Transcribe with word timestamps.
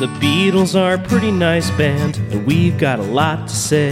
The 0.00 0.06
Beatles 0.06 0.74
are 0.74 0.94
a 0.94 0.98
pretty 0.98 1.30
nice 1.30 1.70
band, 1.72 2.16
and 2.30 2.46
we've 2.46 2.78
got 2.78 3.00
a 3.00 3.02
lot 3.02 3.46
to 3.48 3.54
say. 3.54 3.90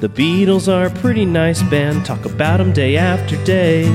The 0.00 0.10
Beatles 0.14 0.70
are 0.70 0.88
a 0.88 0.90
pretty 0.90 1.24
nice 1.24 1.62
band, 1.62 2.04
talk 2.04 2.26
about 2.26 2.60
'em 2.60 2.70
day 2.70 2.98
after 2.98 3.42
day. 3.44 3.90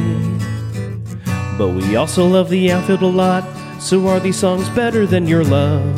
But 1.56 1.68
we 1.76 1.96
also 1.96 2.26
love 2.26 2.50
the 2.50 2.72
outfield 2.72 3.04
a 3.04 3.06
lot, 3.06 3.44
so 3.80 4.08
are 4.08 4.20
these 4.20 4.38
songs 4.38 4.68
better 4.70 5.06
than 5.06 5.28
your 5.28 5.44
love? 5.44 5.96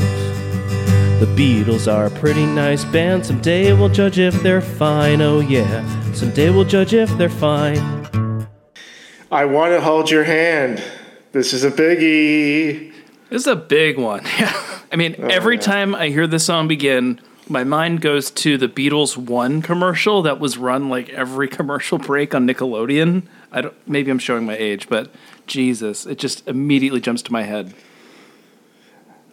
The 1.21 1.27
Beatles 1.33 1.89
are 1.89 2.07
a 2.07 2.11
pretty 2.11 2.45
nice 2.45 2.83
band, 2.83 3.25
someday 3.25 3.71
we'll 3.71 3.87
judge 3.87 4.19
if 4.19 4.43
they're 4.43 4.59
fine, 4.59 5.21
oh 5.21 5.39
yeah, 5.39 5.85
someday 6.11 6.49
we'll 6.49 6.65
judge 6.65 6.93
if 6.93 7.17
they're 7.17 7.29
fine. 7.29 7.81
I 9.31 9.45
want 9.45 9.71
to 9.73 9.79
hold 9.79 10.11
your 10.11 10.25
hand. 10.25 10.81
This 11.31 11.53
is 11.53 11.63
a 11.63 11.71
biggie. 11.71 12.91
This 13.31 13.43
is 13.43 13.47
a 13.47 13.55
big 13.55 13.97
one. 13.97 14.23
Yeah. 14.37 14.53
I 14.91 14.97
mean, 14.97 15.15
every 15.31 15.55
yeah. 15.55 15.61
time 15.61 15.95
I 15.95 16.09
hear 16.09 16.27
this 16.27 16.45
song 16.45 16.67
begin, 16.67 17.21
my 17.47 17.63
mind 17.63 18.01
goes 18.01 18.29
to 18.31 18.57
the 18.57 18.67
Beatles 18.67 19.15
One 19.15 19.61
commercial 19.61 20.21
that 20.23 20.37
was 20.37 20.57
run 20.57 20.89
like 20.89 21.07
every 21.09 21.47
commercial 21.57 21.97
break 21.97 22.35
on 22.35 22.45
Nickelodeon. 22.45 23.23
I 23.53 23.61
don't. 23.61 23.87
Maybe 23.87 24.11
I'm 24.11 24.19
showing 24.19 24.45
my 24.45 24.57
age, 24.57 24.89
but 24.89 25.09
Jesus, 25.47 26.05
it 26.05 26.17
just 26.17 26.45
immediately 26.45 26.99
jumps 26.99 27.21
to 27.23 27.31
my 27.31 27.43
head. 27.43 27.73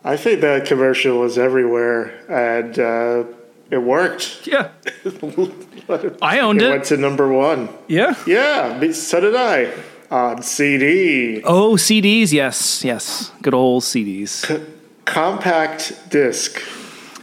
I 0.04 0.16
think 0.16 0.42
that 0.42 0.64
commercial 0.64 1.18
was 1.18 1.36
everywhere, 1.36 2.14
and 2.30 2.78
uh, 2.78 3.24
it 3.68 3.78
worked. 3.78 4.46
Yeah, 4.46 4.70
I 6.22 6.38
owned 6.38 6.62
It 6.62 6.68
it. 6.68 6.70
went 6.70 6.84
to 6.84 6.96
number 6.96 7.26
one. 7.26 7.68
Yeah. 7.88 8.14
Yeah, 8.28 8.92
so 8.92 9.20
did 9.20 9.34
I. 9.34 9.72
On 10.10 10.40
CD, 10.42 11.42
Oh, 11.44 11.72
CDs. 11.74 12.32
Yes, 12.32 12.82
yes. 12.82 13.30
Good 13.42 13.52
old 13.54 13.82
CDs. 13.82 14.64
compact 15.04 15.92
disc. 16.10 16.62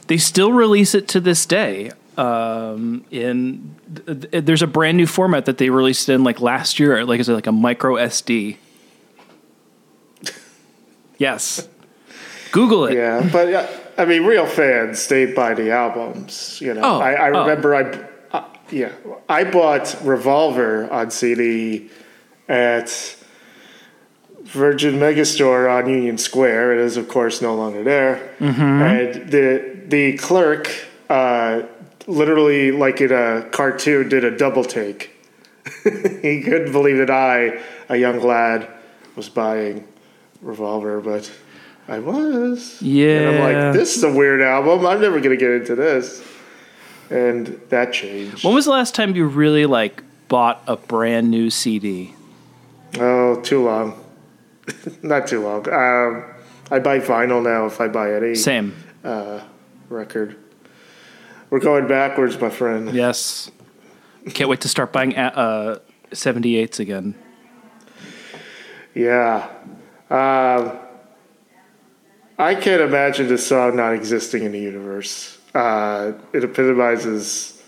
They 0.07 0.17
still 0.17 0.51
release 0.51 0.93
it 0.93 1.07
to 1.09 1.19
this 1.19 1.45
day. 1.47 1.91
Um, 2.17 3.03
in 3.11 3.75
th- 4.05 4.29
th- 4.31 4.45
there's 4.45 4.61
a 4.61 4.67
brand 4.67 4.97
new 4.97 5.07
format 5.07 5.45
that 5.45 5.57
they 5.57 5.69
released 5.69 6.07
in 6.09 6.23
like 6.23 6.39
last 6.41 6.79
year. 6.79 7.03
Like 7.05 7.19
is 7.19 7.27
it 7.27 7.33
like 7.33 7.47
a 7.47 7.51
micro 7.51 7.95
SD? 7.95 8.57
Yes. 11.17 11.67
Google 12.51 12.85
it. 12.85 12.95
Yeah, 12.95 13.27
but 13.31 13.53
uh, 13.53 13.67
I 13.97 14.05
mean, 14.05 14.23
real 14.25 14.45
fans 14.45 14.99
stayed 14.99 15.35
by 15.35 15.53
the 15.55 15.71
albums. 15.71 16.59
You 16.61 16.73
know, 16.75 16.81
Oh, 16.83 16.99
I, 16.99 17.13
I 17.13 17.31
oh. 17.31 17.41
remember 17.41 17.75
I, 17.75 18.37
uh, 18.37 18.45
yeah, 18.71 18.91
I 19.27 19.43
bought 19.43 19.95
Revolver 20.03 20.89
on 20.91 21.11
CD 21.11 21.89
at 22.47 23.15
Virgin 24.43 24.95
Megastore 24.95 25.71
on 25.71 25.89
Union 25.89 26.17
Square. 26.17 26.73
It 26.73 26.79
is, 26.79 26.97
of 26.97 27.07
course, 27.07 27.41
no 27.41 27.55
longer 27.55 27.83
there. 27.83 28.35
Mm-hmm. 28.39 28.61
And 28.61 29.31
the 29.31 29.75
the 29.87 30.17
clerk, 30.17 30.71
uh, 31.09 31.63
literally 32.07 32.71
like 32.71 33.01
in 33.01 33.11
a 33.11 33.47
cartoon, 33.51 34.09
did 34.09 34.23
a 34.23 34.35
double 34.35 34.63
take. 34.63 35.11
he 35.83 36.41
couldn't 36.41 36.71
believe 36.71 36.97
that 36.97 37.09
I, 37.09 37.61
a 37.89 37.97
young 37.97 38.21
lad, 38.21 38.67
was 39.15 39.29
buying 39.29 39.87
Revolver, 40.41 41.01
but 41.01 41.31
I 41.87 41.99
was. 41.99 42.81
Yeah. 42.81 43.29
And 43.29 43.37
I'm 43.37 43.41
like, 43.41 43.73
this 43.73 43.97
is 43.97 44.03
a 44.03 44.11
weird 44.11 44.41
album. 44.41 44.85
I'm 44.85 45.01
never 45.01 45.19
going 45.19 45.31
to 45.31 45.37
get 45.37 45.51
into 45.51 45.75
this. 45.75 46.23
And 47.09 47.59
that 47.69 47.93
changed. 47.93 48.43
When 48.43 48.53
was 48.53 48.65
the 48.65 48.71
last 48.71 48.95
time 48.95 49.15
you 49.15 49.27
really 49.27 49.65
like 49.65 50.03
bought 50.27 50.63
a 50.67 50.75
brand 50.75 51.29
new 51.29 51.49
CD? 51.49 52.14
Oh, 52.99 53.41
too 53.41 53.63
long. 53.63 54.03
Not 55.01 55.27
too 55.27 55.41
long. 55.43 55.67
Um, 55.69 56.23
I 56.71 56.79
buy 56.79 56.99
vinyl 56.99 57.43
now 57.43 57.65
if 57.65 57.79
I 57.79 57.87
buy 57.87 58.13
any 58.13 58.35
Same. 58.35 58.75
record. 59.89 60.37
We're 61.49 61.59
going 61.59 61.87
backwards, 61.87 62.39
my 62.39 62.49
friend. 62.49 62.93
Yes. 62.93 63.51
Can't 64.33 64.49
wait 64.49 64.61
to 64.61 64.67
start 64.67 64.91
buying 64.91 65.15
uh, 65.15 65.79
78s 66.11 66.79
again. 66.79 67.15
Yeah. 68.95 69.47
Um, 70.09 70.79
I 72.37 72.55
can't 72.55 72.81
imagine 72.81 73.27
this 73.27 73.45
song 73.45 73.75
not 73.75 73.93
existing 73.93 74.43
in 74.43 74.51
the 74.51 74.59
universe. 74.59 75.37
Uh, 75.53 76.13
it 76.33 76.43
epitomizes 76.43 77.61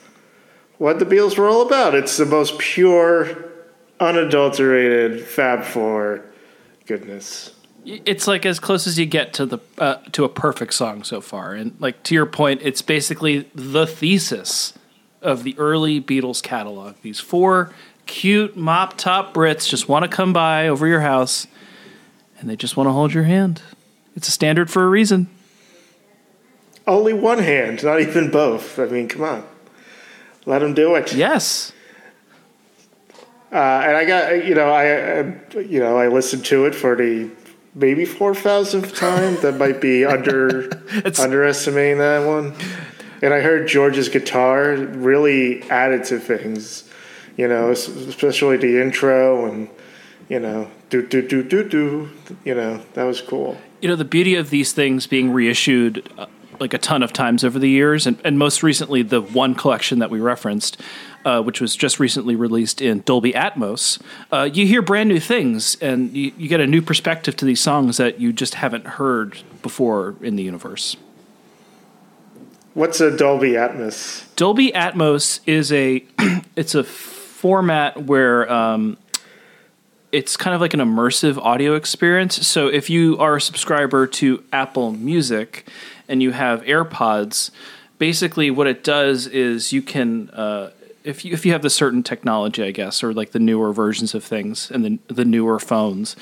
what 0.78 1.00
the 1.00 1.06
Beatles 1.06 1.38
were 1.38 1.47
all 1.47 1.66
about. 1.66 1.96
It's 1.96 2.18
the 2.18 2.25
most 2.25 2.57
pure, 2.57 3.47
unadulterated 4.00 5.25
Fab 5.25 5.63
Four 5.63 6.25
goodness. 6.85 7.53
It's 7.85 8.28
like 8.28 8.46
as 8.46 8.59
close 8.59 8.85
as 8.85 9.00
you 9.00 9.06
get 9.06 9.34
to 9.34 9.46
the 9.46 9.59
uh, 9.78 9.96
to 10.12 10.25
a 10.25 10.30
perfect 10.30 10.74
song 10.74 11.03
so 11.03 11.22
far, 11.22 11.53
and 11.53 11.75
like 11.80 12.03
to 12.03 12.16
your 12.16 12.25
point, 12.25 12.62
it's 12.63 12.81
basically 12.81 13.50
the 13.56 13.88
thesis 13.88 14.74
of 15.22 15.44
the 15.44 15.57
early 15.57 16.02
Beatles 16.02 16.44
catalog. 16.44 16.96
These 17.02 17.19
four 17.19 17.74
cute 18.06 18.57
mop 18.57 18.97
top 18.97 19.34
Brits 19.34 19.69
just 19.69 19.88
want 19.88 20.03
to 20.03 20.09
come 20.09 20.34
by 20.34 20.68
over 20.68 20.86
your 20.88 21.02
house, 21.02 21.47
and 22.40 22.50
they 22.50 22.56
just 22.56 22.75
want 22.75 22.88
to 22.88 22.91
hold 22.91 23.13
your 23.13 23.24
hand. 23.24 23.62
It's 24.16 24.28
a 24.28 24.31
standard 24.31 24.69
for 24.69 24.84
a 24.84 24.90
reason. 24.90 25.30
Only 26.86 27.13
one 27.13 27.40
hand, 27.40 27.84
not 27.84 28.00
even 28.02 28.31
both. 28.31 28.80
I 28.80 28.86
mean, 28.86 29.07
come 29.07 29.24
on. 29.24 29.44
Let 30.46 30.59
them 30.59 30.74
do 30.74 30.96
it. 30.96 31.13
Yes. 31.13 31.74
Uh, 33.57 33.81
and 33.88 33.97
I 33.97 34.06
got, 34.06 34.45
you 34.45 34.53
know, 34.53 34.69
I, 34.69 34.84
I, 34.85 35.59
you 35.62 35.79
know, 35.79 35.97
I 35.97 36.09
listened 36.09 36.45
to 36.45 36.66
it 36.68 36.75
for 36.75 36.95
the 36.95 37.31
maybe 37.73 38.06
four 38.06 38.35
thousandth 38.35 38.94
time. 38.95 39.35
that 39.41 39.57
might 39.57 39.81
be 39.81 40.06
under 40.16 40.69
underestimating 41.19 41.97
that 41.97 42.28
one. 42.28 42.53
And 43.23 43.34
I 43.34 43.40
heard 43.40 43.68
George's 43.68 44.09
guitar 44.09 44.73
really 44.75 45.63
added 45.72 46.03
to 46.06 46.19
things, 46.19 46.88
you 47.35 47.47
know, 47.47 47.72
especially 47.72 48.57
the 48.57 48.79
intro 48.79 49.51
and, 49.51 49.69
you 50.29 50.39
know, 50.39 50.69
do 50.91 51.01
do 51.07 51.28
do 51.28 51.41
do 51.41 51.68
do. 51.68 52.09
You 52.45 52.53
know, 52.53 52.84
that 52.94 53.06
was 53.06 53.22
cool. 53.22 53.57
you 53.81 53.89
know 53.89 53.95
the 53.95 54.06
beauty 54.06 54.35
of 54.35 54.51
these 54.51 54.72
things 54.72 55.07
being 55.07 55.31
reissued 55.31 56.07
uh, 56.18 56.28
like 56.59 56.73
a 56.73 56.78
ton 56.78 57.03
of 57.03 57.13
times 57.13 57.44
over 57.44 57.59
the 57.59 57.69
years 57.69 58.07
and, 58.07 58.19
and 58.23 58.38
most 58.38 58.63
recently 58.63 59.01
the 59.01 59.22
one 59.22 59.56
collection 59.56 60.00
that 60.00 60.09
we 60.09 60.19
referenced 60.19 60.79
uh, 61.25 61.41
which 61.41 61.59
was 61.59 61.75
just 61.75 62.00
recently 62.00 62.35
released 62.35 62.81
in 62.81 63.01
dolby 63.01 63.34
atmos 63.34 64.01
uh, 64.31 64.50
you 64.51 64.66
hear 64.66 64.81
brand 64.81 65.09
new 65.09 65.19
things 65.19 65.75
and 65.81 66.16
you, 66.16 66.31
you 66.38 66.47
get 66.47 66.59
a 66.59 66.68
new 66.68 66.81
perspective 66.81 67.35
to 67.35 67.45
these 67.45 67.62
songs 67.62 67.97
that 67.97 68.19
you 68.19 68.31
just 68.31 68.56
haven't 68.56 68.85
heard 68.85 69.40
before 69.62 70.16
in 70.22 70.35
the 70.35 70.44
universe 70.44 70.95
What's 72.78 73.01
a 73.01 73.09
Dolby 73.09 73.53
Atmos? 73.53 74.24
Dolby 74.35 74.72
Atmos 74.72 75.39
is 75.47 75.72
a 75.72 76.06
it's 76.56 76.75
a 76.75 76.84
format 76.84 78.03
where 78.03 78.51
um, 78.51 78.97
it's 80.12 80.38
kind 80.38 80.56
of 80.56 80.62
like 80.62 80.73
an 80.73 80.79
immersive 80.79 81.38
audio 81.38 81.75
experience. 81.75 82.47
So 82.47 82.68
if 82.68 82.90
you 82.90 83.18
are 83.19 83.35
a 83.35 83.41
subscriber 83.41 84.07
to 84.07 84.44
Apple 84.53 84.91
Music 84.91 85.68
and 86.07 86.23
you 86.23 86.31
have 86.31 86.62
AirPods, 86.63 87.51
basically 87.97 88.50
what 88.50 88.68
it 88.68 88.84
does 88.84 89.28
is 89.28 89.73
you 89.73 89.81
can 89.81 90.29
uh, 90.29 90.72
if 91.03 91.23
you 91.23 91.34
if 91.34 91.45
you 91.45 91.51
have 91.53 91.62
the 91.62 91.69
certain 91.69 92.03
technology, 92.03 92.63
I 92.63 92.72
guess, 92.72 93.03
or 93.03 93.13
like 93.13 93.31
the 93.31 93.40
newer 93.40 93.73
versions 93.73 94.13
of 94.13 94.23
things 94.23 94.72
and 94.72 94.85
the 94.85 95.13
the 95.13 95.25
newer 95.25 95.59
phones, 95.59 96.16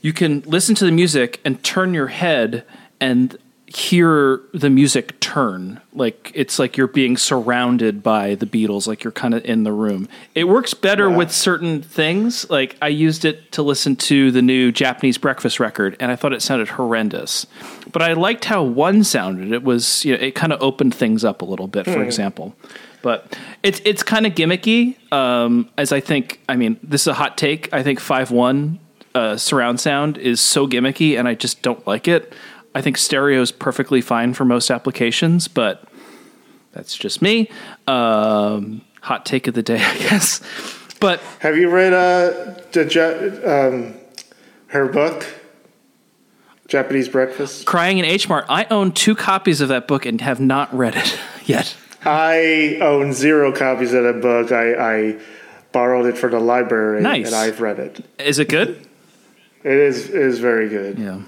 you 0.00 0.12
can 0.12 0.40
listen 0.42 0.74
to 0.76 0.84
the 0.84 0.92
music 0.92 1.40
and 1.44 1.62
turn 1.62 1.94
your 1.94 2.08
head 2.08 2.64
and 3.00 3.36
hear 3.66 4.42
the 4.52 4.68
music 4.68 5.18
turn 5.20 5.80
like 5.94 6.30
it's 6.34 6.58
like 6.58 6.76
you're 6.76 6.86
being 6.86 7.16
surrounded 7.16 8.02
by 8.02 8.34
the 8.34 8.44
Beatles 8.44 8.86
like 8.86 9.02
you're 9.02 9.12
kind 9.12 9.32
of 9.32 9.44
in 9.44 9.62
the 9.64 9.72
room. 9.72 10.06
It 10.34 10.44
works 10.44 10.74
better 10.74 11.08
with 11.08 11.32
certain 11.32 11.80
things. 11.80 12.48
Like 12.50 12.76
I 12.82 12.88
used 12.88 13.24
it 13.24 13.52
to 13.52 13.62
listen 13.62 13.96
to 13.96 14.30
the 14.30 14.42
new 14.42 14.70
Japanese 14.70 15.16
breakfast 15.16 15.60
record 15.60 15.96
and 15.98 16.12
I 16.12 16.16
thought 16.16 16.34
it 16.34 16.42
sounded 16.42 16.68
horrendous. 16.68 17.46
But 17.90 18.02
I 18.02 18.12
liked 18.12 18.44
how 18.44 18.62
one 18.62 19.02
sounded. 19.02 19.50
It 19.50 19.64
was 19.64 20.04
you 20.04 20.12
know 20.12 20.22
it 20.22 20.34
kind 20.34 20.52
of 20.52 20.60
opened 20.60 20.94
things 20.94 21.24
up 21.24 21.40
a 21.40 21.46
little 21.46 21.68
bit 21.68 21.86
for 21.86 22.02
example. 22.02 22.54
But 23.00 23.36
it's 23.62 23.80
it's 23.84 24.02
kind 24.02 24.26
of 24.26 24.34
gimmicky 24.34 24.96
um 25.12 25.70
as 25.78 25.90
I 25.90 26.00
think 26.00 26.40
I 26.48 26.56
mean 26.56 26.78
this 26.82 27.02
is 27.02 27.06
a 27.08 27.14
hot 27.14 27.38
take. 27.38 27.72
I 27.72 27.82
think 27.82 27.98
5.1 27.98 28.78
uh, 29.14 29.36
surround 29.36 29.80
sound 29.80 30.18
is 30.18 30.40
so 30.40 30.66
gimmicky 30.66 31.18
and 31.18 31.28
I 31.28 31.34
just 31.34 31.62
don't 31.62 31.86
like 31.86 32.08
it. 32.08 32.34
I 32.74 32.80
think 32.82 32.96
stereo 32.96 33.40
is 33.40 33.52
perfectly 33.52 34.00
fine 34.00 34.34
for 34.34 34.44
most 34.44 34.70
applications, 34.70 35.46
but 35.48 35.84
that's 36.72 36.96
just 36.96 37.22
me. 37.22 37.48
Um, 37.86 38.82
hot 39.00 39.24
take 39.24 39.46
of 39.46 39.54
the 39.54 39.62
day, 39.62 39.76
I 39.82 39.98
guess. 39.98 40.40
But 41.00 41.20
Have 41.40 41.56
you 41.56 41.70
read 41.70 41.92
uh, 41.92 42.54
the 42.72 43.42
um, 43.44 43.94
her 44.68 44.88
book, 44.88 45.26
Japanese 46.68 47.08
Breakfast? 47.08 47.66
Crying 47.66 47.98
in 47.98 48.04
H 48.04 48.28
Mart, 48.28 48.46
I 48.48 48.64
own 48.70 48.92
two 48.92 49.14
copies 49.14 49.60
of 49.60 49.68
that 49.68 49.86
book 49.86 50.06
and 50.06 50.20
have 50.20 50.40
not 50.40 50.74
read 50.74 50.96
it 50.96 51.18
yet. 51.44 51.76
I 52.04 52.78
own 52.80 53.12
zero 53.12 53.52
copies 53.52 53.92
of 53.94 54.04
that 54.04 54.20
book. 54.20 54.50
I, 54.52 54.74
I 54.74 55.20
borrowed 55.72 56.06
it 56.06 56.18
from 56.18 56.32
the 56.32 56.40
library, 56.40 57.00
Nice. 57.02 57.26
and 57.26 57.34
I've 57.34 57.60
read 57.60 57.78
it. 57.78 58.04
Is 58.18 58.38
it 58.38 58.48
good? 58.48 58.86
It 59.62 59.72
is 59.72 60.08
it 60.10 60.14
is 60.14 60.38
very 60.40 60.68
good. 60.68 60.98
Yeah. 60.98 61.20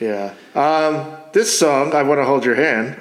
Yeah. 0.00 0.34
Um, 0.54 1.16
this 1.32 1.56
song, 1.58 1.94
I 1.94 2.02
Want 2.02 2.18
to 2.18 2.24
Hold 2.24 2.44
Your 2.44 2.56
Hand, 2.56 2.98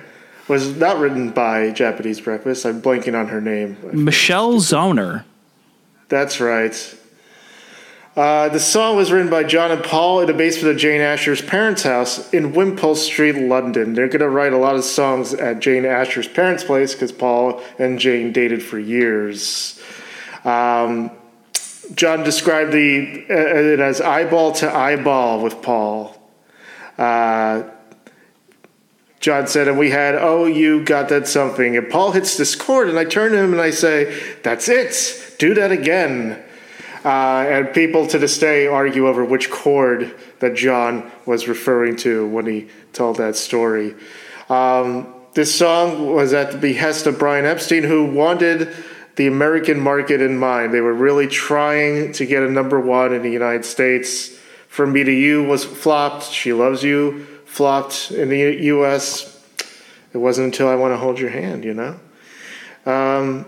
was 0.48 0.76
not 0.76 1.00
written 1.00 1.32
by 1.32 1.72
Japanese 1.72 2.22
Breakfast. 2.22 2.66
I'm 2.66 2.82
blanking 2.82 3.20
on 3.20 3.28
her 3.28 3.42
name. 3.42 3.78
Michelle 3.94 4.56
Zauner. 4.56 5.24
That's 6.10 6.40
right. 6.40 6.98
Uh, 8.16 8.48
the 8.50 8.60
song 8.60 8.96
was 8.96 9.12
written 9.12 9.32
by 9.32 9.44
John 9.44 9.72
and 9.72 9.84
Paul 9.84 10.22
in 10.22 10.28
the 10.28 10.34
basement 10.34 10.76
of 10.76 10.80
Jane 10.80 11.02
Asher's 11.02 11.42
parents' 11.42 11.82
house 11.82 12.32
in 12.32 12.54
Wimpole 12.54 12.96
Street, 12.96 13.36
London. 13.36 13.96
They're 13.96 14.08
going 14.08 14.20
to 14.20 14.30
write 14.30 14.54
a 14.54 14.58
lot 14.58 14.76
of 14.76 14.84
songs 14.84 15.34
at 15.34 15.60
Jane 15.60 15.84
Asher's 15.84 16.28
parents' 16.28 16.64
place 16.64 16.94
because 16.94 17.12
Paul 17.12 17.64
and 17.80 17.98
Jane 17.98 18.32
dated 18.32 18.62
for 18.62 18.78
years. 18.78 19.82
Um, 20.46 21.10
John 21.96 22.24
described 22.24 22.72
the, 22.72 23.26
uh, 23.32 23.34
it 23.34 23.80
as 23.80 24.00
eyeball 24.00 24.52
to 24.54 24.72
eyeball 24.72 25.42
with 25.42 25.64
Paul. 25.64 26.16
Uh, 26.98 27.64
John 29.20 29.48
said, 29.48 29.70
and 29.70 29.80
we 29.80 29.90
had, 29.90 30.16
oh, 30.16 30.46
you 30.46 30.84
got 30.84 31.08
that 31.10 31.28
something. 31.28 31.78
And 31.78 31.90
Paul 31.90 32.12
hits 32.12 32.36
this 32.36 32.56
chord, 32.56 32.90
and 32.90 33.00
I 33.00 33.06
turn 33.06 33.32
to 33.32 33.38
him 33.38 33.54
and 33.54 33.62
I 33.62 33.70
say, 33.70 34.22
that's 34.44 34.68
it. 34.68 35.36
Do 35.40 35.54
that 35.54 35.72
again. 35.72 36.44
Uh, 37.06 37.46
and 37.48 37.74
people 37.74 38.08
to 38.08 38.18
this 38.18 38.38
day 38.38 38.68
argue 38.68 39.08
over 39.08 39.24
which 39.24 39.50
chord 39.50 40.14
that 40.40 40.56
John 40.56 41.10
was 41.26 41.48
referring 41.48 41.96
to 41.98 42.28
when 42.28 42.46
he 42.46 42.70
told 42.92 43.18
that 43.18 43.36
story. 43.36 43.96
Um, 44.50 45.14
this 45.34 45.54
song 45.54 46.14
was 46.14 46.34
at 46.34 46.52
the 46.52 46.58
behest 46.58 47.08
of 47.08 47.18
Brian 47.18 47.46
Epstein, 47.46 47.84
who 47.84 48.06
wanted 48.06 48.76
the 49.16 49.28
American 49.28 49.80
market 49.80 50.22
in 50.22 50.38
mind. 50.38 50.74
They 50.74 50.82
were 50.82 50.94
really 50.94 51.28
trying 51.28 52.12
to 52.14 52.26
get 52.26 52.44
a 52.44 52.50
number 52.50 52.80
one 52.80 53.14
in 53.14 53.22
the 53.22 53.32
United 53.32 53.66
States. 53.66 54.33
From 54.74 54.92
Me 54.92 55.04
to 55.04 55.12
You 55.12 55.44
was 55.44 55.64
flopped. 55.64 56.24
She 56.24 56.52
Loves 56.52 56.82
You 56.82 57.28
flopped 57.46 58.10
in 58.10 58.30
the 58.30 58.40
U.S. 58.40 59.40
It 60.14 60.18
wasn't 60.18 60.46
until 60.46 60.68
I 60.68 60.74
Want 60.74 60.94
to 60.94 60.98
Hold 60.98 61.20
Your 61.20 61.30
Hand, 61.30 61.64
you 61.64 61.76
know? 61.76 62.00
Um, 62.88 63.46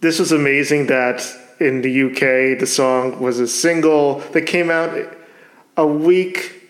this 0.00 0.18
was 0.18 0.32
amazing 0.32 0.88
that 0.88 1.24
in 1.60 1.80
the 1.80 2.06
UK. 2.06 2.58
The 2.58 2.66
song 2.66 3.20
was 3.20 3.38
a 3.38 3.46
single 3.46 4.18
that 4.32 4.48
came 4.48 4.68
out 4.68 4.98
a 5.76 5.86
week 5.86 6.60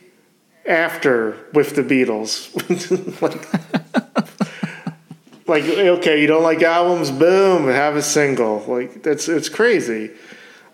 after 0.67 1.39
with 1.55 1.77
the 1.77 1.83
Beatles. 1.83 2.53
like, 3.23 3.41
like, 5.49 5.65
okay, 5.65 6.21
you 6.21 6.27
don't 6.27 6.43
like 6.43 6.63
albums? 6.63 7.11
Boom, 7.11 7.69
have 7.69 7.97
a 7.97 8.03
single. 8.03 8.63
Like 8.69 9.03
that's 9.03 9.31
it's 9.31 9.49
crazy. 9.49 10.11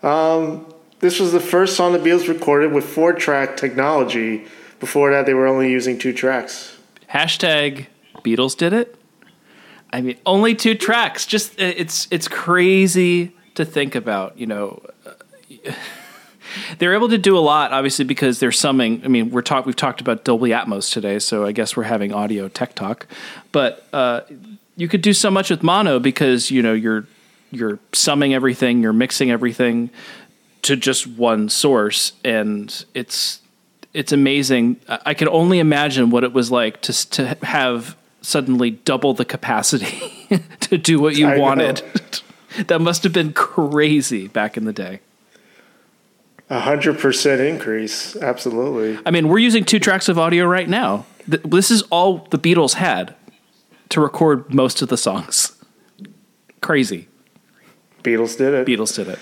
Um, 0.01 0.72
this 1.03 1.19
was 1.19 1.33
the 1.33 1.39
first 1.41 1.75
song 1.75 1.91
the 1.91 1.99
Beatles 1.99 2.29
recorded 2.29 2.71
with 2.71 2.85
four 2.85 3.11
track 3.11 3.57
technology. 3.57 4.45
Before 4.79 5.11
that, 5.11 5.25
they 5.25 5.33
were 5.33 5.47
only 5.47 5.69
using 5.69 5.99
two 5.99 6.13
tracks. 6.13 6.77
Hashtag 7.09 7.87
Beatles 8.23 8.55
did 8.55 8.71
it. 8.71 8.95
I 9.91 9.99
mean, 9.99 10.17
only 10.25 10.55
two 10.55 10.75
tracks. 10.75 11.25
Just 11.25 11.59
it's 11.59 12.07
it's 12.09 12.29
crazy 12.29 13.35
to 13.55 13.65
think 13.65 13.95
about. 13.95 14.37
You 14.39 14.47
know, 14.47 14.81
they're 16.79 16.93
able 16.93 17.09
to 17.09 17.17
do 17.17 17.37
a 17.37 17.43
lot, 17.43 17.73
obviously, 17.73 18.05
because 18.05 18.39
they're 18.39 18.53
summing. 18.53 19.01
I 19.03 19.09
mean, 19.09 19.29
we're 19.29 19.41
talk 19.41 19.65
we've 19.65 19.75
talked 19.75 19.99
about 19.99 20.23
Dolby 20.23 20.51
Atmos 20.51 20.89
today, 20.89 21.19
so 21.19 21.45
I 21.45 21.51
guess 21.51 21.75
we're 21.75 21.83
having 21.83 22.13
audio 22.13 22.47
tech 22.47 22.75
talk. 22.75 23.07
But 23.51 23.85
uh, 23.91 24.21
you 24.77 24.87
could 24.87 25.01
do 25.01 25.11
so 25.11 25.29
much 25.29 25.49
with 25.49 25.63
mono 25.63 25.99
because 25.99 26.49
you 26.49 26.61
know 26.61 26.73
you're 26.73 27.05
you're 27.51 27.77
summing 27.91 28.33
everything, 28.33 28.81
you're 28.81 28.93
mixing 28.93 29.31
everything 29.31 29.89
to 30.63 30.75
just 30.75 31.05
one 31.05 31.49
source, 31.49 32.13
and 32.23 32.85
it's 32.93 33.41
it's 33.93 34.11
amazing. 34.11 34.79
I 34.87 35.13
can 35.13 35.29
only 35.29 35.59
imagine 35.59 36.09
what 36.09 36.23
it 36.23 36.33
was 36.33 36.51
like 36.51 36.81
to 36.81 37.09
to 37.11 37.37
have 37.45 37.95
suddenly 38.21 38.71
double 38.71 39.13
the 39.13 39.25
capacity 39.25 40.41
to 40.61 40.77
do 40.77 40.99
what 40.99 41.15
you 41.15 41.27
I 41.27 41.37
wanted. 41.37 41.83
that 42.67 42.79
must 42.79 43.03
have 43.03 43.13
been 43.13 43.33
crazy 43.33 44.27
back 44.27 44.57
in 44.57 44.65
the 44.65 44.73
day. 44.73 44.99
A 46.49 46.59
hundred 46.59 46.99
percent 46.99 47.41
increase, 47.41 48.15
absolutely. 48.15 48.99
I 49.05 49.11
mean, 49.11 49.27
we're 49.27 49.39
using 49.39 49.63
two 49.63 49.79
tracks 49.79 50.09
of 50.09 50.17
audio 50.17 50.45
right 50.45 50.67
now. 50.67 51.05
This 51.27 51.71
is 51.71 51.83
all 51.83 52.27
the 52.31 52.39
Beatles 52.39 52.73
had 52.73 53.15
to 53.89 54.01
record 54.01 54.53
most 54.53 54.81
of 54.81 54.89
the 54.89 54.97
songs. 54.97 55.53
Crazy. 56.61 57.07
Beatles 58.03 58.37
did 58.37 58.53
it. 58.53 58.67
Beatles 58.67 58.95
did 58.95 59.07
it. 59.07 59.19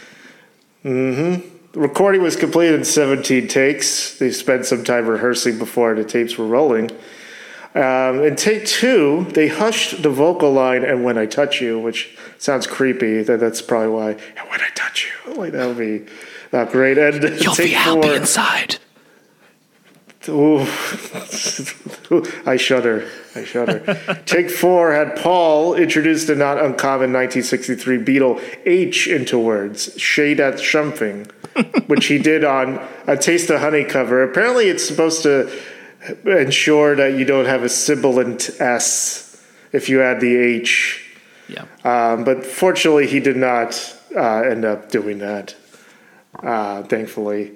Mm-hmm. 0.83 1.48
The 1.74 1.80
recording 1.80 2.22
was 2.22 2.36
completed 2.36 2.75
in 2.75 2.83
17 2.83 3.48
takes. 3.48 4.18
They 4.18 4.31
spent 4.31 4.66
some 4.66 4.83
time 4.83 5.07
rehearsing 5.07 5.57
before 5.57 5.95
the 5.95 6.04
tapes 6.04 6.38
were 6.38 6.45
rolling. 6.45 6.92
Um, 7.74 8.24
in 8.24 8.36
take 8.36 8.66
two, 8.66 9.28
they 9.33 9.48
hushed 9.48 10.04
the 10.04 10.10
vocal 10.10 10.51
line 10.51 10.83
"and 10.83 11.06
when 11.06 11.18
I 11.18 11.25
touch 11.25 11.62
you," 11.62 11.80
which 11.80 12.18
sounds 12.38 12.68
creepy. 12.68 13.24
That 13.24 13.39
that's 13.39 13.62
probably 13.62 13.88
why. 13.88 14.10
And 14.12 14.50
when 14.50 14.60
I 14.60 14.68
touch 14.75 15.07
you, 15.25 15.33
like 15.36 15.54
that 15.54 15.68
would 15.68 15.78
be 15.78 16.06
not 16.51 16.72
great. 16.72 16.98
And 16.98 17.24
you'll 17.42 17.56
take 17.56 17.68
be 17.68 17.72
happy 17.72 18.01
four, 18.01 18.13
inside. 18.13 18.80
Ooh, 20.29 20.59
I 22.45 22.56
shudder. 22.56 23.09
I 23.35 23.44
shudder. 23.44 24.21
Take 24.25 24.51
four 24.51 24.94
had 24.94 25.15
Paul 25.15 25.73
introduced 25.73 26.27
the 26.27 26.35
not 26.35 26.57
uncommon 26.57 27.12
1963 27.12 27.97
Beatle 27.97 28.44
H 28.65 29.07
into 29.07 29.39
words, 29.39 30.00
shade 30.00 30.39
at 30.39 30.59
something, 30.59 31.25
which 31.88 32.06
he 32.06 32.19
did 32.19 32.44
on 32.44 32.79
a 33.07 33.18
Taste 33.18 33.50
of 33.50 33.62
Honey 33.62 33.83
cover. 33.83 34.21
Apparently, 34.21 34.68
it's 34.68 34.85
supposed 34.85 35.23
to 35.23 35.51
ensure 36.25 36.95
that 36.95 37.17
you 37.17 37.25
don't 37.25 37.45
have 37.45 37.63
a 37.63 37.69
sibilant 37.69 38.50
S 38.59 39.44
if 39.71 39.89
you 39.89 40.03
add 40.03 40.19
the 40.19 40.35
H. 40.35 41.03
Yeah. 41.47 41.65
Um, 41.83 42.24
but 42.24 42.45
fortunately, 42.45 43.07
he 43.07 43.19
did 43.19 43.38
not 43.38 43.97
uh, 44.15 44.41
end 44.41 44.65
up 44.65 44.91
doing 44.91 45.19
that, 45.19 45.56
uh, 46.44 46.83
thankfully. 46.83 47.53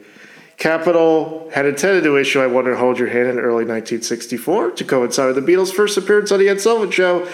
Capitol 0.58 1.50
had 1.54 1.66
intended 1.66 2.04
to 2.04 2.18
issue 2.18 2.40
I 2.40 2.48
Want 2.48 2.68
to 2.68 2.76
Hold 2.76 2.98
Your 2.98 3.10
Hand 3.10 3.28
in 3.30 3.40
early 3.40 3.66
1964 3.66 4.72
to 4.72 4.84
coincide 4.84 5.36
with 5.36 5.46
the 5.46 5.52
Beatles' 5.52 5.74
first 5.74 5.98
appearance 5.98 6.32
on 6.32 6.40
The 6.40 6.50
Ed 6.50 6.62
Sullivan 6.62 6.92
Show. 6.92 7.28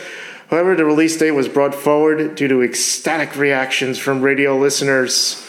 However, 0.49 0.75
the 0.75 0.85
release 0.85 1.15
date 1.17 1.31
was 1.31 1.47
brought 1.47 1.73
forward 1.73 2.35
due 2.35 2.47
to 2.47 2.61
ecstatic 2.61 3.35
reactions 3.37 3.97
from 3.97 4.21
radio 4.21 4.57
listeners. 4.57 5.45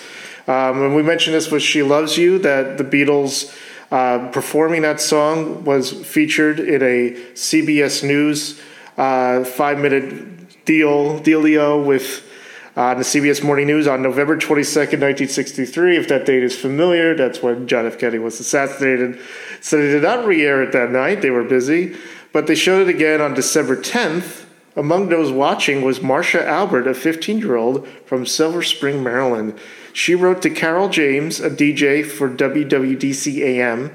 Um, 0.47 0.83
and 0.83 0.95
we 0.95 1.03
mentioned 1.03 1.35
this 1.35 1.51
with 1.51 1.63
She 1.63 1.83
Loves 1.83 2.19
You, 2.19 2.39
that 2.41 2.79
the 2.79 2.85
Beatles 2.85 3.57
uh, 3.91 4.29
performing 4.31 4.83
that 4.83 5.01
song 5.01 5.65
was 5.65 5.93
featured 5.93 6.61
in 6.61 6.83
a 6.83 7.11
CBS 7.35 8.07
News 8.07 8.61
uh, 8.97 9.45
five 9.45 9.79
minute 9.79 10.65
deal 10.65 11.21
dealio 11.21 11.85
with 11.85 12.27
uh, 12.75 12.95
the 12.95 13.03
CBS 13.03 13.45
Morning 13.45 13.67
News 13.67 13.87
on 13.87 14.03
November 14.03 14.37
22nd, 14.37 15.01
1963. 15.01 15.97
If 15.99 16.09
that 16.09 16.25
date 16.25 16.43
is 16.43 16.57
familiar, 16.57 17.15
that's 17.15 17.43
when 17.43 17.69
John 17.69 17.87
F. 17.87 17.99
Kennedy 17.99 18.19
was 18.19 18.41
assassinated. 18.41 19.21
So 19.61 19.77
they 19.77 19.89
did 19.93 20.03
not 20.03 20.25
re 20.25 20.43
air 20.45 20.63
it 20.63 20.73
that 20.73 20.91
night, 20.91 21.21
they 21.21 21.31
were 21.31 21.45
busy. 21.45 21.97
But 22.33 22.47
they 22.47 22.55
showed 22.55 22.89
it 22.89 22.95
again 22.95 23.21
on 23.21 23.35
December 23.35 23.77
10th. 23.77 24.47
Among 24.75 25.11
those 25.11 25.31
watching 25.31 25.83
was 25.83 26.01
Marcia 26.01 26.47
Albert, 26.47 26.87
a 26.87 26.95
15 26.95 27.39
year 27.39 27.57
old 27.57 27.87
from 28.07 28.25
Silver 28.25 28.63
Spring, 28.63 29.03
Maryland. 29.03 29.59
She 29.93 30.15
wrote 30.15 30.41
to 30.43 30.51
Carroll 30.51 30.89
James, 30.89 31.41
a 31.41 31.51
DJ 31.51 32.07
for 32.07 32.31
WWDC 32.31 33.39
AM, 33.41 33.95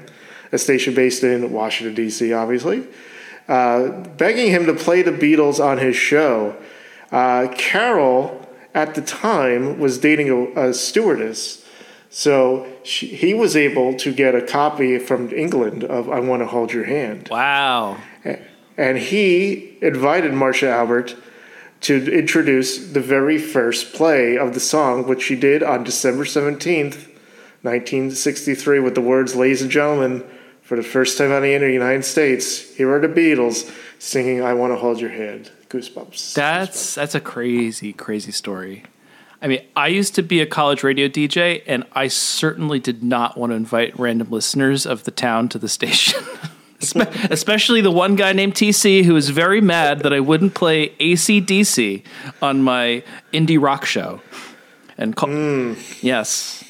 a 0.52 0.58
station 0.58 0.94
based 0.94 1.24
in 1.24 1.50
Washington, 1.50 1.96
D.C., 1.96 2.32
obviously, 2.32 2.86
uh, 3.48 3.88
begging 4.16 4.52
him 4.52 4.66
to 4.66 4.74
play 4.74 5.02
the 5.02 5.10
Beatles 5.10 5.58
on 5.58 5.78
his 5.78 5.96
show. 5.96 6.56
Uh, 7.10 7.48
Carroll, 7.56 8.47
at 8.74 8.94
the 8.94 9.02
time, 9.02 9.78
was 9.78 9.98
dating 9.98 10.30
a, 10.30 10.68
a 10.68 10.74
stewardess. 10.74 11.64
So 12.10 12.66
she, 12.84 13.08
he 13.08 13.34
was 13.34 13.56
able 13.56 13.94
to 13.98 14.12
get 14.12 14.34
a 14.34 14.42
copy 14.42 14.98
from 14.98 15.32
England 15.32 15.84
of 15.84 16.08
I 16.08 16.20
Want 16.20 16.42
to 16.42 16.46
Hold 16.46 16.72
Your 16.72 16.84
Hand. 16.84 17.28
Wow. 17.30 17.98
And 18.76 18.96
he 18.96 19.76
invited 19.82 20.32
Marcia 20.32 20.70
Albert 20.70 21.16
to 21.80 22.12
introduce 22.12 22.92
the 22.92 23.00
very 23.00 23.38
first 23.38 23.92
play 23.92 24.36
of 24.36 24.54
the 24.54 24.60
song, 24.60 25.06
which 25.06 25.22
she 25.22 25.36
did 25.36 25.62
on 25.62 25.84
December 25.84 26.24
17th, 26.24 27.06
1963, 27.62 28.80
with 28.80 28.94
the 28.94 29.00
words, 29.00 29.34
Ladies 29.34 29.62
and 29.62 29.70
gentlemen, 29.70 30.24
for 30.62 30.76
the 30.76 30.82
first 30.82 31.18
time 31.18 31.32
on 31.32 31.42
the 31.42 31.50
United 31.50 32.04
States, 32.04 32.74
here 32.74 32.92
are 32.94 33.00
the 33.00 33.08
Beatles 33.08 33.72
singing 33.98 34.42
I 34.42 34.54
Want 34.54 34.72
to 34.72 34.76
Hold 34.76 35.00
Your 35.00 35.10
Hand. 35.10 35.50
Goosebumps. 35.68 36.34
That's, 36.34 36.94
that's 36.94 37.14
a 37.14 37.20
crazy, 37.20 37.92
crazy 37.92 38.32
story. 38.32 38.84
I 39.40 39.46
mean, 39.46 39.60
I 39.76 39.88
used 39.88 40.14
to 40.16 40.22
be 40.22 40.40
a 40.40 40.46
college 40.46 40.82
radio 40.82 41.08
DJ, 41.08 41.62
and 41.66 41.84
I 41.92 42.08
certainly 42.08 42.80
did 42.80 43.02
not 43.02 43.38
want 43.38 43.52
to 43.52 43.56
invite 43.56 43.98
random 43.98 44.30
listeners 44.30 44.84
of 44.84 45.04
the 45.04 45.10
town 45.10 45.48
to 45.50 45.58
the 45.58 45.68
station. 45.68 46.22
especially 47.30 47.80
the 47.80 47.90
one 47.90 48.14
guy 48.14 48.32
named 48.32 48.54
TC 48.54 49.04
who 49.04 49.14
was 49.14 49.30
very 49.30 49.60
mad 49.60 50.00
that 50.00 50.12
I 50.12 50.20
wouldn't 50.20 50.54
play 50.54 50.90
ACDC 51.00 52.04
on 52.40 52.62
my 52.62 53.02
indie 53.32 53.60
rock 53.60 53.84
show. 53.84 54.20
And 54.96 55.16
call, 55.16 55.28
mm. 55.28 56.02
yes. 56.02 56.64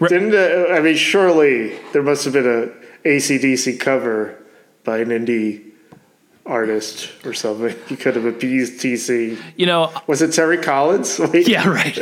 Didn't 0.00 0.34
uh, 0.34 0.72
I 0.72 0.80
mean? 0.80 0.96
Surely 0.96 1.78
there 1.92 2.02
must 2.02 2.24
have 2.24 2.32
been 2.32 2.46
a 2.46 3.06
ACDC 3.06 3.78
cover 3.78 4.36
by 4.84 4.98
an 4.98 5.08
indie 5.08 5.69
artist 6.46 7.10
or 7.24 7.32
something. 7.32 7.76
You 7.88 7.96
could 7.96 8.16
have 8.16 8.24
appeased 8.24 8.80
TC. 8.80 9.38
You 9.56 9.66
know, 9.66 9.92
Was 10.06 10.22
it 10.22 10.32
Terry 10.32 10.58
Collins? 10.58 11.18
Wait, 11.32 11.48
yeah, 11.48 11.68
right. 11.68 11.98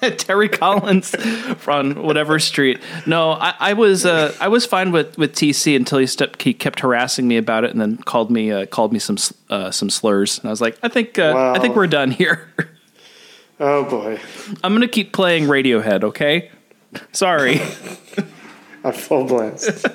Terry 0.16 0.48
Collins 0.48 1.14
from 1.58 1.94
whatever 1.94 2.38
street. 2.38 2.80
No, 3.06 3.32
I, 3.32 3.54
I 3.60 3.72
was 3.74 4.06
uh, 4.06 4.34
I 4.40 4.48
was 4.48 4.64
fine 4.64 4.92
with, 4.92 5.18
with 5.18 5.34
TC 5.34 5.76
until 5.76 5.98
he 5.98 6.06
stepped 6.06 6.40
he 6.42 6.54
kept 6.54 6.80
harassing 6.80 7.28
me 7.28 7.36
about 7.36 7.64
it 7.64 7.70
and 7.70 7.80
then 7.80 7.98
called 7.98 8.30
me 8.30 8.50
uh, 8.50 8.64
called 8.64 8.94
me 8.94 8.98
some 8.98 9.18
uh, 9.50 9.70
some 9.70 9.90
slurs 9.90 10.38
and 10.38 10.46
I 10.46 10.50
was 10.50 10.62
like 10.62 10.78
I 10.82 10.88
think 10.88 11.18
uh, 11.18 11.52
I 11.54 11.58
think 11.58 11.76
we're 11.76 11.86
done 11.86 12.10
here. 12.10 12.48
Oh 13.58 13.84
boy, 13.84 14.18
I'm 14.64 14.72
gonna 14.72 14.88
keep 14.88 15.12
playing 15.12 15.44
Radiohead. 15.44 16.02
Okay, 16.02 16.50
sorry. 17.12 17.56
a 18.84 18.92
full 18.92 19.26
blast. 19.26 19.86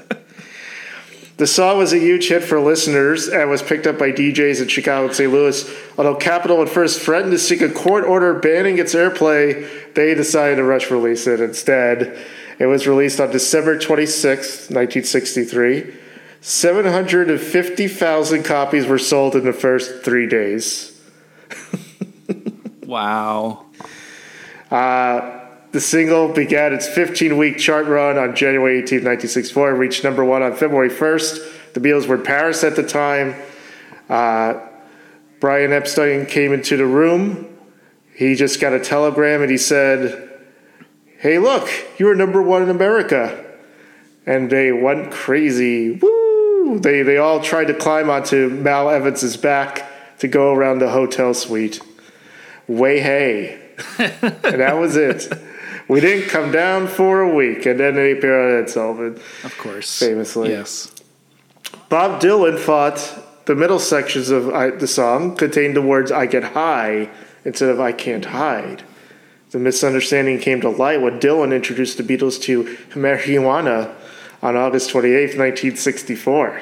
The 1.37 1.47
song 1.47 1.77
was 1.77 1.91
a 1.91 1.99
huge 1.99 2.29
hit 2.29 2.45
for 2.45 2.61
listeners 2.61 3.27
and 3.27 3.49
was 3.49 3.61
picked 3.61 3.87
up 3.87 3.99
by 3.99 4.11
DJs 4.11 4.61
in 4.61 4.69
Chicago 4.69 5.07
and 5.07 5.15
St. 5.15 5.29
Louis. 5.29 5.69
Although 5.97 6.15
Capitol 6.15 6.61
at 6.61 6.69
first 6.69 7.01
threatened 7.01 7.33
to 7.33 7.39
seek 7.39 7.59
a 7.59 7.67
court 7.67 8.05
order 8.05 8.39
banning 8.39 8.79
its 8.79 8.95
airplay, 8.95 9.67
they 9.95 10.13
decided 10.13 10.55
to 10.55 10.63
rush 10.63 10.89
release 10.89 11.27
it 11.27 11.41
instead. 11.41 12.17
It 12.57 12.67
was 12.67 12.87
released 12.87 13.19
on 13.19 13.31
December 13.31 13.77
26, 13.77 14.69
1963. 14.69 15.93
750,000 16.39 18.43
copies 18.43 18.85
were 18.85 18.97
sold 18.97 19.35
in 19.35 19.43
the 19.43 19.51
first 19.51 20.03
three 20.03 20.27
days. 20.27 20.97
wow. 22.85 23.65
Uh, 24.71 25.44
The 25.75 25.81
single 25.81 26.29
began 26.29 26.73
its 26.73 26.87
15 26.87 27.35
week 27.35 27.57
chart 27.57 27.85
run 27.87 28.17
on 28.17 28.33
January 28.33 28.77
18, 28.77 28.99
1964, 28.99 29.71
and 29.71 29.77
reached 29.77 30.05
number 30.05 30.23
one 30.23 30.41
on 30.41 30.55
February 30.55 30.89
1st. 30.89 31.73
The 31.73 31.81
Beatles 31.81 32.07
were 32.07 32.15
in 32.15 32.23
Paris 32.23 32.63
at 32.63 32.77
the 32.77 32.81
time. 32.81 33.35
Uh, 34.07 34.61
Brian 35.41 35.73
Epstein 35.73 36.27
came 36.27 36.53
into 36.53 36.77
the 36.77 36.85
room. 36.85 37.57
He 38.15 38.35
just 38.35 38.61
got 38.61 38.71
a 38.71 38.79
telegram 38.79 39.41
and 39.41 39.51
he 39.51 39.57
said, 39.57 40.39
Hey, 41.17 41.39
look, 41.39 41.67
you're 41.97 42.15
number 42.15 42.41
one 42.41 42.61
in 42.61 42.69
America. 42.69 43.45
And 44.25 44.49
they 44.49 44.71
went 44.71 45.11
crazy. 45.11 45.91
Woo! 45.91 46.79
They, 46.79 47.01
they 47.01 47.17
all 47.17 47.41
tried 47.41 47.65
to 47.65 47.73
climb 47.73 48.09
onto 48.09 48.47
Mal 48.47 48.89
Evans's 48.89 49.35
back 49.35 50.17
to 50.19 50.29
go 50.29 50.53
around 50.53 50.79
the 50.79 50.91
hotel 50.91 51.33
suite. 51.33 51.81
Way 52.65 53.01
hey. 53.01 53.61
and 53.99 54.61
that 54.61 54.77
was 54.77 54.95
it. 54.95 55.33
We 55.87 55.99
didn't 55.99 56.29
come 56.29 56.51
down 56.51 56.87
for 56.87 57.21
a 57.21 57.33
week, 57.33 57.65
and 57.65 57.79
then 57.79 57.95
they 57.95 58.11
appeared 58.11 58.53
on 58.53 58.63
Ed 58.63 58.69
Sullivan. 58.69 59.19
Of 59.43 59.57
course. 59.57 59.99
Famously. 59.99 60.49
Yes. 60.49 60.91
Bob 61.89 62.21
Dylan 62.21 62.57
thought 62.57 63.45
the 63.45 63.55
middle 63.55 63.79
sections 63.79 64.29
of 64.29 64.49
I, 64.49 64.71
the 64.71 64.87
song 64.87 65.35
contained 65.35 65.75
the 65.75 65.81
words 65.81 66.11
"I 66.11 66.25
get 66.25 66.43
high" 66.43 67.09
instead 67.43 67.69
of 67.69 67.79
"I 67.79 67.91
can't 67.91 68.25
hide." 68.25 68.83
The 69.51 69.59
misunderstanding 69.59 70.39
came 70.39 70.59
to 70.61 70.69
light 70.69 71.01
when 71.01 71.19
Dylan 71.19 71.55
introduced 71.55 71.97
the 71.97 72.03
Beatles 72.03 72.41
to 72.41 72.63
marijuana 72.89 73.93
on 74.41 74.55
August 74.55 74.89
28, 74.89 75.37
1964. 75.37 76.61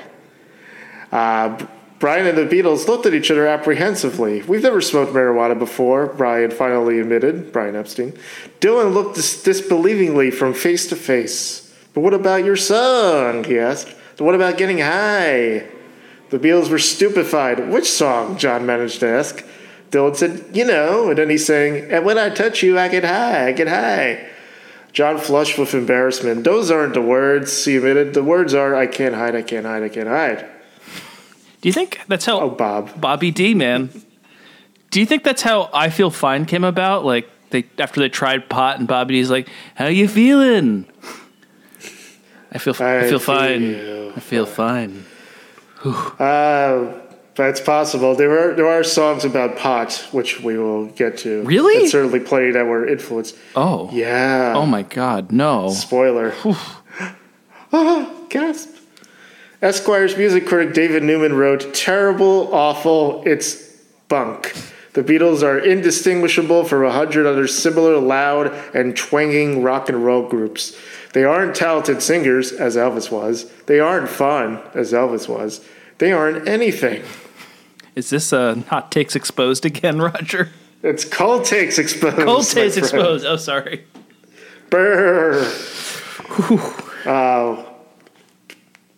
Uh, 1.12 1.66
Brian 2.04 2.28
and 2.28 2.38
the 2.38 2.54
Beatles 2.54 2.90
looked 2.90 3.06
at 3.06 3.14
each 3.14 3.32
other 3.32 3.48
apprehensively. 3.48 4.42
We've 4.42 4.62
never 4.62 4.82
smoked 4.82 5.14
marijuana 5.14 5.58
before, 5.58 6.08
Brian 6.08 6.52
finally 6.52 7.00
admitted, 7.00 7.54
Brian 7.54 7.78
Epstein. 7.78 8.12
Dylan 8.60 8.94
looked 8.94 9.16
dis- 9.16 9.42
disbelievingly 9.42 10.34
from 10.34 10.54
face 10.54 10.86
to 10.88 10.98
face. 10.98 11.74
But 11.94 12.02
what 12.02 12.14
about 12.14 12.44
your 12.44 12.58
song? 12.58 13.46
he 13.46 13.58
asked. 13.58 13.88
What 14.18 14.36
about 14.36 14.58
getting 14.58 14.80
high? 14.80 15.66
The 16.30 16.40
Beatles 16.40 16.70
were 16.70 16.78
stupefied. 16.78 17.70
Which 17.70 17.90
song? 17.90 18.38
John 18.38 18.66
managed 18.66 19.00
to 19.00 19.08
ask. 19.08 19.42
Dylan 19.90 20.18
said, 20.18 20.44
You 20.52 20.66
know, 20.66 21.08
and 21.08 21.18
then 21.18 21.30
he 21.30 21.38
sang, 21.38 21.90
And 21.90 22.04
when 22.04 22.18
I 22.18 22.28
touch 22.28 22.64
you, 22.64 22.78
I 22.78 22.90
get 22.90 23.06
high, 23.06 23.48
I 23.48 23.54
get 23.54 23.70
high. 23.70 24.28
John 24.92 25.20
flushed 25.20 25.58
with 25.58 25.74
embarrassment. 25.74 26.44
Those 26.44 26.70
aren't 26.70 26.96
the 26.96 27.02
words, 27.02 27.64
he 27.64 27.78
admitted. 27.78 28.14
The 28.14 28.26
words 28.26 28.54
are, 28.54 28.76
I 28.76 28.88
can't 28.88 29.16
hide, 29.16 29.38
I 29.38 29.42
can't 29.42 29.66
hide, 29.66 29.84
I 29.84 29.88
can't 29.88 30.10
hide. 30.10 30.50
Do 31.64 31.70
you 31.70 31.74
think 31.74 32.02
that's 32.10 32.26
how 32.26 32.42
Oh, 32.42 32.50
Bob. 32.50 33.00
Bobby 33.00 33.32
D, 33.32 33.54
man. 33.54 33.90
Do 34.92 35.00
you 35.00 35.06
think 35.06 35.24
that's 35.24 35.42
how 35.42 35.70
I 35.74 35.90
Feel 35.90 36.10
Fine 36.10 36.44
came 36.46 36.66
about? 36.66 37.06
Like 37.06 37.30
they 37.52 37.64
after 37.80 38.02
they 38.02 38.10
tried 38.10 38.50
pot 38.50 38.80
and 38.80 38.88
Bobby 38.88 39.14
D's 39.14 39.32
like, 39.32 39.48
"How 39.76 39.88
you 39.88 40.10
feeling?" 40.10 40.86
I 42.52 42.58
feel 42.58 42.76
I, 42.82 42.98
I 42.98 43.10
feel 43.10 43.18
fine. 43.18 43.76
feel 43.76 44.14
I 44.14 44.20
feel 44.20 44.46
fine. 44.46 45.06
Uh, 46.20 47.00
that's 47.36 47.62
possible. 47.62 48.14
There 48.14 48.52
are 48.52 48.54
there 48.56 48.68
are 48.68 48.84
songs 48.84 49.24
about 49.24 49.56
pot, 49.58 50.06
which 50.12 50.42
we 50.42 50.58
will 50.58 50.88
get 50.88 51.18
to. 51.20 51.44
Really? 51.44 51.84
That 51.86 51.92
certainly 51.92 52.20
played 52.20 52.56
that 52.56 52.66
were 52.66 52.86
influenced. 52.86 53.38
Oh. 53.56 53.90
Yeah. 53.94 54.52
Oh 54.54 54.66
my 54.66 54.82
god, 54.84 55.32
no. 55.32 55.70
Spoiler. 55.70 56.34
ah, 57.72 58.14
gasp. 58.28 58.83
Esquire's 59.64 60.18
music 60.18 60.46
critic 60.46 60.74
David 60.74 61.04
Newman 61.04 61.34
wrote, 61.34 61.74
Terrible, 61.74 62.54
awful, 62.54 63.24
it's 63.26 63.72
bunk. 64.10 64.54
The 64.92 65.04
Beatles 65.04 65.42
are 65.42 65.58
indistinguishable 65.58 66.66
from 66.66 66.84
a 66.84 66.92
hundred 66.92 67.26
other 67.26 67.48
similar 67.48 67.98
loud 67.98 68.48
and 68.76 68.96
twanging 68.96 69.64
rock 69.64 69.88
and 69.88 70.04
roll 70.04 70.28
groups. 70.28 70.78
They 71.14 71.24
aren't 71.24 71.56
talented 71.56 72.04
singers, 72.04 72.52
as 72.52 72.76
Elvis 72.76 73.10
was. 73.10 73.50
They 73.68 73.80
aren't 73.80 74.10
fun, 74.10 74.62
as 74.74 74.92
Elvis 74.92 75.30
was. 75.30 75.66
They 75.98 76.12
aren't 76.12 76.46
anything. 76.46 77.02
Is 77.96 78.10
this 78.10 78.34
uh, 78.34 78.56
hot 78.68 78.92
takes 78.92 79.16
exposed 79.16 79.66
again, 79.66 80.00
Roger? 80.02 80.50
It's 80.82 81.06
cold 81.06 81.46
takes 81.46 81.80
exposed. 81.80 82.18
Cold 82.18 82.46
takes 82.50 82.76
exposed. 82.76 83.26
Oh, 83.26 83.38
sorry. 83.38 83.86
Brr. 84.70 85.50
Oh, 87.06 87.73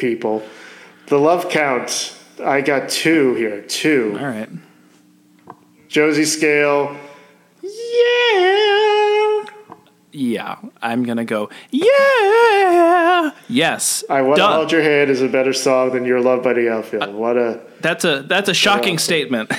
people. 0.06 0.44
The 1.08 1.18
love 1.18 1.50
count. 1.50 2.14
I 2.44 2.62
got 2.62 2.90
two 2.90 3.34
here. 3.34 3.62
Two. 3.64 4.16
All 4.20 4.26
right. 4.28 4.50
Josie 5.88 6.26
Scale. 6.26 6.96
Yeah. 7.64 9.46
Yeah, 10.12 10.58
I'm 10.82 11.04
gonna 11.04 11.26
go. 11.26 11.50
Yeah. 11.72 13.32
Yes. 13.50 14.04
I 14.10 14.22
want 14.22 14.38
to 14.38 14.48
hold 14.48 14.72
your 14.72 14.82
hand 14.84 15.10
is 15.10 15.22
a 15.22 15.28
better 15.28 15.52
song 15.54 15.92
than 15.92 16.06
Your 16.06 16.22
Love 16.22 16.42
by 16.44 16.54
the 16.54 16.70
Outfield. 16.72 17.04
Uh, 17.04 17.12
what 17.12 17.36
a 17.36 17.60
That's 17.82 18.06
a 18.06 18.22
that's 18.22 18.48
a 18.48 18.54
shocking 18.54 18.98
statement. 18.98 19.52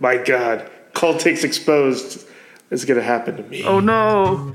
my 0.00 0.16
God. 0.16 0.68
Cold 0.94 1.20
takes 1.20 1.44
exposed 1.44 2.26
is 2.70 2.84
gonna 2.84 3.02
happen 3.02 3.36
to 3.36 3.42
me. 3.44 3.62
Oh 3.64 3.80
no. 3.80 4.54